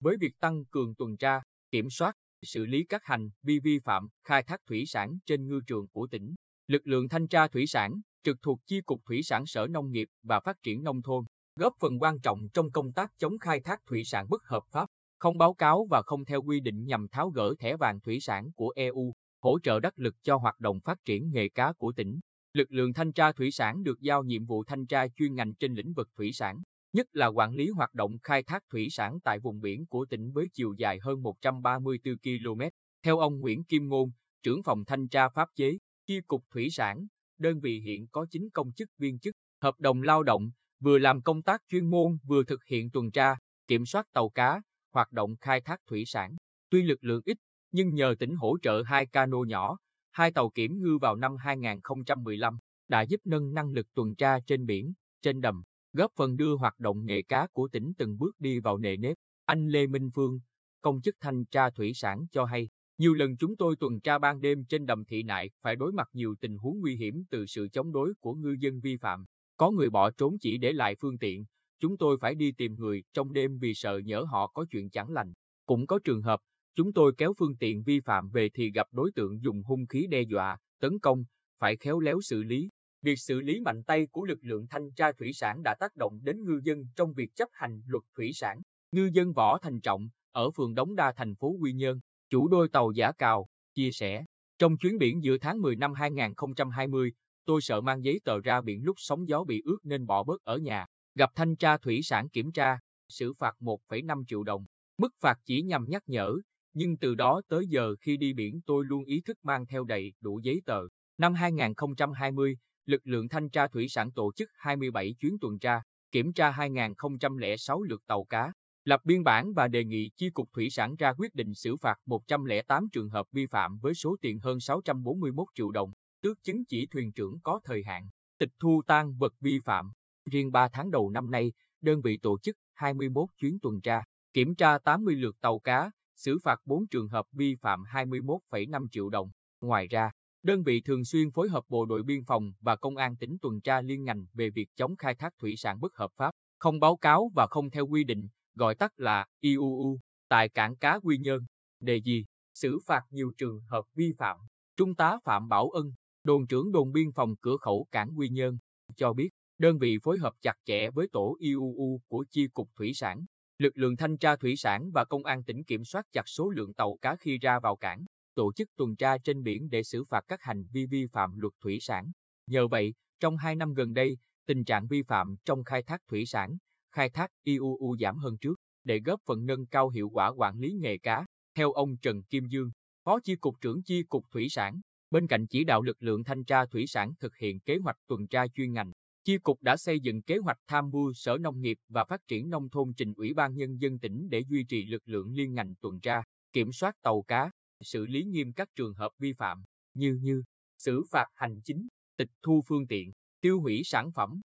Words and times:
với 0.00 0.16
việc 0.16 0.40
tăng 0.40 0.64
cường 0.64 0.94
tuần 0.94 1.16
tra, 1.16 1.40
kiểm 1.70 1.90
soát, 1.90 2.16
xử 2.42 2.66
lý 2.66 2.84
các 2.84 3.04
hành 3.04 3.30
vi 3.42 3.58
vi 3.58 3.78
phạm 3.78 4.08
khai 4.24 4.42
thác 4.42 4.60
thủy 4.66 4.84
sản 4.86 5.18
trên 5.26 5.48
ngư 5.48 5.60
trường 5.66 5.88
của 5.88 6.06
tỉnh, 6.06 6.34
lực 6.66 6.86
lượng 6.86 7.08
thanh 7.08 7.28
tra 7.28 7.48
thủy 7.48 7.66
sản 7.66 8.00
trực 8.22 8.42
thuộc 8.42 8.60
Chi 8.66 8.80
cục 8.80 9.00
Thủy 9.06 9.22
sản 9.22 9.46
Sở 9.46 9.66
Nông 9.66 9.90
nghiệp 9.90 10.08
và 10.22 10.40
Phát 10.40 10.62
triển 10.62 10.82
nông 10.84 11.02
thôn, 11.02 11.24
góp 11.56 11.74
phần 11.80 11.98
quan 12.02 12.20
trọng 12.20 12.48
trong 12.54 12.70
công 12.70 12.92
tác 12.92 13.12
chống 13.18 13.38
khai 13.38 13.60
thác 13.60 13.80
thủy 13.86 14.04
sản 14.04 14.26
bất 14.30 14.44
hợp 14.44 14.62
pháp, 14.70 14.88
không 15.18 15.38
báo 15.38 15.54
cáo 15.54 15.86
và 15.90 16.02
không 16.02 16.24
theo 16.24 16.42
quy 16.42 16.60
định 16.60 16.84
nhằm 16.84 17.08
tháo 17.08 17.30
gỡ 17.30 17.54
thẻ 17.58 17.76
vàng 17.76 18.00
thủy 18.00 18.20
sản 18.20 18.52
của 18.52 18.72
EU, 18.76 19.12
hỗ 19.42 19.58
trợ 19.58 19.80
đắc 19.80 19.92
lực 19.96 20.14
cho 20.22 20.36
hoạt 20.36 20.60
động 20.60 20.80
phát 20.80 21.04
triển 21.04 21.30
nghề 21.32 21.48
cá 21.48 21.72
của 21.72 21.92
tỉnh. 21.92 22.20
Lực 22.52 22.72
lượng 22.72 22.92
thanh 22.92 23.12
tra 23.12 23.32
thủy 23.32 23.50
sản 23.50 23.82
được 23.82 24.00
giao 24.00 24.22
nhiệm 24.22 24.44
vụ 24.46 24.64
thanh 24.64 24.86
tra 24.86 25.08
chuyên 25.16 25.34
ngành 25.34 25.54
trên 25.54 25.74
lĩnh 25.74 25.92
vực 25.92 26.08
thủy 26.16 26.32
sản, 26.32 26.62
nhất 26.92 27.06
là 27.12 27.26
quản 27.26 27.54
lý 27.54 27.70
hoạt 27.70 27.94
động 27.94 28.18
khai 28.22 28.42
thác 28.42 28.62
thủy 28.70 28.88
sản 28.90 29.18
tại 29.24 29.38
vùng 29.38 29.60
biển 29.60 29.86
của 29.86 30.06
tỉnh 30.10 30.32
với 30.32 30.48
chiều 30.52 30.74
dài 30.78 30.98
hơn 31.02 31.22
134 31.22 32.16
km. 32.22 32.60
Theo 33.02 33.18
ông 33.18 33.40
Nguyễn 33.40 33.64
Kim 33.64 33.88
Ngôn, 33.88 34.10
trưởng 34.42 34.62
phòng 34.62 34.84
thanh 34.84 35.08
tra 35.08 35.28
pháp 35.28 35.48
chế, 35.54 35.78
chi 36.06 36.20
cục 36.20 36.44
thủy 36.50 36.68
sản, 36.70 37.06
đơn 37.38 37.60
vị 37.60 37.80
hiện 37.80 38.06
có 38.06 38.26
9 38.30 38.48
công 38.54 38.72
chức 38.72 38.88
viên 38.98 39.18
chức, 39.18 39.34
hợp 39.62 39.74
đồng 39.78 40.02
lao 40.02 40.22
động, 40.22 40.50
vừa 40.80 40.98
làm 40.98 41.22
công 41.22 41.42
tác 41.42 41.62
chuyên 41.68 41.90
môn 41.90 42.18
vừa 42.24 42.44
thực 42.44 42.64
hiện 42.64 42.90
tuần 42.90 43.10
tra, 43.10 43.36
kiểm 43.66 43.86
soát 43.86 44.06
tàu 44.12 44.28
cá, 44.28 44.62
hoạt 44.92 45.12
động 45.12 45.36
khai 45.40 45.60
thác 45.60 45.80
thủy 45.86 46.04
sản. 46.06 46.36
Tuy 46.70 46.82
lực 46.82 47.04
lượng 47.04 47.22
ít, 47.24 47.38
nhưng 47.72 47.94
nhờ 47.94 48.14
tỉnh 48.18 48.36
hỗ 48.36 48.58
trợ 48.62 48.82
hai 48.86 49.06
cano 49.06 49.38
nhỏ, 49.46 49.78
hai 50.10 50.32
tàu 50.32 50.50
kiểm 50.50 50.82
ngư 50.82 50.98
vào 50.98 51.16
năm 51.16 51.36
2015, 51.36 52.58
đã 52.88 53.02
giúp 53.02 53.20
nâng 53.24 53.54
năng 53.54 53.72
lực 53.72 53.86
tuần 53.94 54.14
tra 54.14 54.40
trên 54.46 54.66
biển, 54.66 54.92
trên 55.22 55.40
đầm, 55.40 55.62
góp 55.92 56.12
phần 56.16 56.36
đưa 56.36 56.56
hoạt 56.56 56.78
động 56.78 57.04
nghề 57.04 57.22
cá 57.22 57.46
của 57.52 57.68
tỉnh 57.68 57.92
từng 57.98 58.18
bước 58.18 58.36
đi 58.38 58.60
vào 58.60 58.78
nề 58.78 58.96
nếp. 58.96 59.16
Anh 59.44 59.68
Lê 59.68 59.86
Minh 59.86 60.10
Phương, 60.14 60.40
công 60.80 61.00
chức 61.00 61.16
thanh 61.20 61.44
tra 61.44 61.70
thủy 61.70 61.92
sản 61.94 62.26
cho 62.32 62.44
hay, 62.44 62.68
nhiều 62.98 63.14
lần 63.14 63.36
chúng 63.36 63.56
tôi 63.56 63.76
tuần 63.80 64.00
tra 64.00 64.18
ban 64.18 64.40
đêm 64.40 64.64
trên 64.64 64.86
đầm 64.86 65.04
thị 65.04 65.22
nại 65.22 65.50
phải 65.62 65.76
đối 65.76 65.92
mặt 65.92 66.08
nhiều 66.12 66.34
tình 66.40 66.56
huống 66.56 66.80
nguy 66.80 66.96
hiểm 66.96 67.24
từ 67.30 67.46
sự 67.46 67.68
chống 67.68 67.92
đối 67.92 68.14
của 68.20 68.34
ngư 68.34 68.56
dân 68.60 68.80
vi 68.80 68.96
phạm. 68.96 69.24
Có 69.56 69.70
người 69.70 69.90
bỏ 69.90 70.10
trốn 70.10 70.38
chỉ 70.40 70.58
để 70.58 70.72
lại 70.72 70.96
phương 71.00 71.18
tiện, 71.18 71.44
chúng 71.80 71.96
tôi 71.96 72.16
phải 72.20 72.34
đi 72.34 72.52
tìm 72.52 72.74
người 72.74 73.02
trong 73.12 73.32
đêm 73.32 73.58
vì 73.58 73.74
sợ 73.74 73.98
nhỡ 74.04 74.22
họ 74.22 74.46
có 74.46 74.64
chuyện 74.70 74.90
chẳng 74.90 75.10
lành. 75.10 75.32
Cũng 75.66 75.86
có 75.86 75.98
trường 76.04 76.22
hợp, 76.22 76.40
chúng 76.74 76.92
tôi 76.92 77.12
kéo 77.18 77.32
phương 77.38 77.56
tiện 77.56 77.82
vi 77.82 78.00
phạm 78.00 78.30
về 78.30 78.48
thì 78.54 78.70
gặp 78.70 78.86
đối 78.92 79.12
tượng 79.14 79.42
dùng 79.42 79.62
hung 79.62 79.86
khí 79.86 80.06
đe 80.10 80.22
dọa, 80.22 80.58
tấn 80.80 80.98
công, 80.98 81.24
phải 81.58 81.76
khéo 81.76 82.00
léo 82.00 82.20
xử 82.20 82.42
lý. 82.42 82.68
Việc 83.02 83.18
xử 83.18 83.40
lý 83.40 83.60
mạnh 83.60 83.82
tay 83.82 84.06
của 84.06 84.24
lực 84.24 84.38
lượng 84.42 84.66
thanh 84.70 84.90
tra 84.90 85.12
thủy 85.12 85.32
sản 85.32 85.62
đã 85.62 85.74
tác 85.80 85.96
động 85.96 86.18
đến 86.22 86.44
ngư 86.44 86.60
dân 86.64 86.86
trong 86.96 87.12
việc 87.12 87.34
chấp 87.34 87.48
hành 87.52 87.82
luật 87.86 88.04
thủy 88.16 88.30
sản. 88.34 88.60
Ngư 88.92 89.10
dân 89.12 89.32
Võ 89.32 89.58
Thành 89.58 89.80
Trọng, 89.80 90.08
ở 90.32 90.50
phường 90.50 90.74
Đống 90.74 90.94
Đa 90.94 91.12
thành 91.12 91.34
phố 91.34 91.56
Quy 91.60 91.72
Nhơn, 91.72 92.00
chủ 92.30 92.48
đôi 92.48 92.68
tàu 92.68 92.90
giả 92.90 93.12
cào, 93.12 93.48
chia 93.74 93.90
sẻ. 93.92 94.24
Trong 94.58 94.76
chuyến 94.76 94.98
biển 94.98 95.22
giữa 95.22 95.38
tháng 95.38 95.62
10 95.62 95.76
năm 95.76 95.94
2020, 95.94 97.12
tôi 97.44 97.60
sợ 97.60 97.80
mang 97.80 98.04
giấy 98.04 98.20
tờ 98.24 98.40
ra 98.40 98.60
biển 98.60 98.84
lúc 98.84 98.96
sóng 98.98 99.28
gió 99.28 99.44
bị 99.44 99.62
ướt 99.64 99.78
nên 99.84 100.06
bỏ 100.06 100.24
bớt 100.24 100.44
ở 100.44 100.56
nhà. 100.56 100.86
Gặp 101.14 101.30
thanh 101.34 101.56
tra 101.56 101.76
thủy 101.76 102.00
sản 102.02 102.28
kiểm 102.28 102.52
tra, 102.52 102.78
xử 103.08 103.32
phạt 103.32 103.54
1,5 103.60 104.24
triệu 104.26 104.42
đồng. 104.42 104.64
Mức 104.98 105.14
phạt 105.20 105.38
chỉ 105.44 105.62
nhằm 105.62 105.84
nhắc 105.88 106.02
nhở, 106.06 106.36
nhưng 106.72 106.96
từ 106.96 107.14
đó 107.14 107.42
tới 107.48 107.66
giờ 107.68 107.94
khi 108.00 108.16
đi 108.16 108.32
biển 108.32 108.60
tôi 108.66 108.84
luôn 108.84 109.04
ý 109.04 109.20
thức 109.20 109.38
mang 109.42 109.66
theo 109.66 109.84
đầy 109.84 110.12
đủ 110.20 110.40
giấy 110.42 110.62
tờ. 110.66 110.80
Năm 111.18 111.34
2020, 111.34 112.56
lực 112.88 113.00
lượng 113.04 113.28
thanh 113.28 113.50
tra 113.50 113.68
thủy 113.68 113.88
sản 113.88 114.10
tổ 114.10 114.32
chức 114.32 114.50
27 114.54 115.14
chuyến 115.20 115.38
tuần 115.40 115.58
tra, 115.58 115.82
kiểm 116.12 116.32
tra 116.32 116.50
2006 116.50 117.82
lượt 117.82 118.02
tàu 118.06 118.24
cá, 118.24 118.52
lập 118.84 119.00
biên 119.04 119.24
bản 119.24 119.52
và 119.54 119.68
đề 119.68 119.84
nghị 119.84 120.10
Chi 120.16 120.30
cục 120.30 120.48
Thủy 120.52 120.70
sản 120.70 120.94
ra 120.96 121.12
quyết 121.18 121.34
định 121.34 121.54
xử 121.54 121.76
phạt 121.76 121.96
108 122.06 122.88
trường 122.92 123.08
hợp 123.08 123.26
vi 123.32 123.46
phạm 123.46 123.78
với 123.78 123.94
số 123.94 124.16
tiền 124.20 124.38
hơn 124.38 124.60
641 124.60 125.48
triệu 125.54 125.70
đồng, 125.70 125.92
tước 126.22 126.42
chứng 126.42 126.64
chỉ 126.64 126.86
thuyền 126.86 127.12
trưởng 127.12 127.40
có 127.42 127.60
thời 127.64 127.82
hạn, 127.84 128.08
tịch 128.38 128.50
thu 128.58 128.82
tan 128.86 129.16
vật 129.18 129.32
vi 129.40 129.60
phạm. 129.64 129.90
Riêng 130.30 130.52
3 130.52 130.68
tháng 130.68 130.90
đầu 130.90 131.10
năm 131.10 131.30
nay, 131.30 131.52
đơn 131.80 132.00
vị 132.00 132.18
tổ 132.22 132.38
chức 132.38 132.56
21 132.74 133.28
chuyến 133.38 133.58
tuần 133.62 133.80
tra, 133.80 134.02
kiểm 134.32 134.54
tra 134.54 134.78
80 134.78 135.14
lượt 135.14 135.36
tàu 135.40 135.58
cá, 135.58 135.90
xử 136.16 136.38
phạt 136.44 136.60
4 136.64 136.86
trường 136.86 137.08
hợp 137.08 137.26
vi 137.32 137.54
phạm 137.54 137.82
21,5 137.82 138.86
triệu 138.90 139.08
đồng. 139.08 139.30
Ngoài 139.60 139.88
ra, 139.88 140.10
đơn 140.48 140.62
vị 140.62 140.80
thường 140.80 141.04
xuyên 141.04 141.30
phối 141.30 141.48
hợp 141.48 141.64
bộ 141.68 141.84
đội 141.84 142.02
biên 142.02 142.24
phòng 142.24 142.52
và 142.60 142.76
công 142.76 142.96
an 142.96 143.16
tỉnh 143.16 143.36
tuần 143.42 143.60
tra 143.60 143.80
liên 143.80 144.04
ngành 144.04 144.26
về 144.34 144.50
việc 144.50 144.68
chống 144.76 144.96
khai 144.96 145.14
thác 145.14 145.32
thủy 145.38 145.54
sản 145.56 145.80
bất 145.80 145.96
hợp 145.96 146.10
pháp, 146.16 146.30
không 146.58 146.80
báo 146.80 146.96
cáo 146.96 147.30
và 147.34 147.46
không 147.50 147.70
theo 147.70 147.86
quy 147.86 148.04
định, 148.04 148.28
gọi 148.54 148.74
tắt 148.74 148.92
là 148.96 149.26
IUU, 149.40 149.98
tại 150.28 150.48
cảng 150.48 150.76
cá 150.76 150.98
Quy 151.02 151.18
Nhơn. 151.18 151.40
Đề 151.80 151.96
gì? 151.96 152.24
Xử 152.54 152.78
phạt 152.86 153.02
nhiều 153.10 153.32
trường 153.38 153.60
hợp 153.68 153.84
vi 153.94 154.12
phạm. 154.18 154.36
Trung 154.76 154.94
tá 154.94 155.18
Phạm 155.24 155.48
Bảo 155.48 155.70
Ân, 155.70 155.92
đồn 156.24 156.46
trưởng 156.46 156.72
đồn 156.72 156.92
biên 156.92 157.12
phòng 157.12 157.36
cửa 157.40 157.56
khẩu 157.56 157.86
cảng 157.92 158.10
Quy 158.16 158.28
Nhơn, 158.28 158.58
cho 158.96 159.12
biết, 159.12 159.28
đơn 159.58 159.78
vị 159.78 159.98
phối 160.02 160.18
hợp 160.18 160.32
chặt 160.42 160.54
chẽ 160.64 160.90
với 160.90 161.08
tổ 161.12 161.36
IUU 161.40 162.00
của 162.08 162.24
Chi 162.30 162.48
cục 162.48 162.68
Thủy 162.76 162.94
sản, 162.94 163.24
lực 163.58 163.76
lượng 163.76 163.96
thanh 163.96 164.18
tra 164.18 164.36
thủy 164.36 164.56
sản 164.56 164.90
và 164.94 165.04
công 165.04 165.24
an 165.24 165.44
tỉnh 165.44 165.64
kiểm 165.64 165.84
soát 165.84 166.06
chặt 166.12 166.28
số 166.28 166.50
lượng 166.50 166.74
tàu 166.74 166.98
cá 167.02 167.16
khi 167.16 167.38
ra 167.38 167.60
vào 167.60 167.76
cảng, 167.76 168.04
tổ 168.38 168.52
chức 168.52 168.68
tuần 168.76 168.96
tra 168.96 169.18
trên 169.18 169.42
biển 169.42 169.70
để 169.70 169.82
xử 169.82 170.04
phạt 170.04 170.24
các 170.28 170.42
hành 170.42 170.64
vi 170.72 170.86
vi 170.86 171.06
phạm 171.06 171.36
luật 171.36 171.52
thủy 171.60 171.78
sản. 171.80 172.10
Nhờ 172.46 172.68
vậy, 172.68 172.94
trong 173.20 173.36
hai 173.36 173.56
năm 173.56 173.74
gần 173.74 173.92
đây, 173.92 174.18
tình 174.46 174.64
trạng 174.64 174.86
vi 174.86 175.02
phạm 175.02 175.36
trong 175.44 175.64
khai 175.64 175.82
thác 175.82 176.00
thủy 176.08 176.26
sản, 176.26 176.56
khai 176.92 177.10
thác 177.10 177.30
IUU 177.44 177.96
giảm 178.00 178.16
hơn 178.16 178.36
trước, 178.38 178.54
để 178.84 179.00
góp 179.00 179.20
phần 179.26 179.46
nâng 179.46 179.66
cao 179.66 179.88
hiệu 179.88 180.08
quả 180.08 180.28
quản 180.28 180.58
lý 180.58 180.72
nghề 180.72 180.98
cá. 180.98 181.26
Theo 181.54 181.72
ông 181.72 181.96
Trần 181.96 182.22
Kim 182.22 182.44
Dương, 182.46 182.70
Phó 183.04 183.20
Chi 183.20 183.36
cục 183.36 183.60
trưởng 183.60 183.82
Chi 183.82 184.02
cục 184.02 184.24
Thủy 184.30 184.46
sản, 184.50 184.80
bên 185.10 185.26
cạnh 185.26 185.46
chỉ 185.46 185.64
đạo 185.64 185.82
lực 185.82 186.02
lượng 186.02 186.24
thanh 186.24 186.44
tra 186.44 186.66
thủy 186.66 186.86
sản 186.86 187.12
thực 187.20 187.36
hiện 187.36 187.60
kế 187.60 187.76
hoạch 187.76 187.96
tuần 188.06 188.26
tra 188.28 188.46
chuyên 188.54 188.72
ngành, 188.72 188.92
Chi 189.24 189.38
cục 189.38 189.62
đã 189.62 189.76
xây 189.76 190.00
dựng 190.00 190.22
kế 190.22 190.38
hoạch 190.38 190.58
tham 190.66 190.90
mưu 190.90 191.12
Sở 191.12 191.38
Nông 191.38 191.60
nghiệp 191.60 191.78
và 191.88 192.04
Phát 192.04 192.20
triển 192.28 192.50
Nông 192.50 192.70
thôn 192.70 192.92
trình 192.96 193.12
Ủy 193.16 193.34
ban 193.34 193.54
Nhân 193.54 193.80
dân 193.80 193.98
tỉnh 193.98 194.28
để 194.30 194.40
duy 194.48 194.64
trì 194.64 194.86
lực 194.86 195.02
lượng 195.04 195.32
liên 195.32 195.54
ngành 195.54 195.74
tuần 195.80 196.00
tra, 196.00 196.22
kiểm 196.52 196.72
soát 196.72 196.94
tàu 197.02 197.22
cá, 197.22 197.50
xử 197.80 198.06
lý 198.06 198.24
nghiêm 198.24 198.52
các 198.52 198.68
trường 198.76 198.94
hợp 198.94 199.12
vi 199.18 199.32
phạm, 199.32 199.64
như 199.94 200.18
như 200.22 200.42
xử 200.78 201.02
phạt 201.10 201.26
hành 201.34 201.60
chính, 201.64 201.88
tịch 202.16 202.30
thu 202.42 202.62
phương 202.68 202.86
tiện, 202.86 203.12
tiêu 203.40 203.60
hủy 203.60 203.82
sản 203.84 204.12
phẩm, 204.12 204.40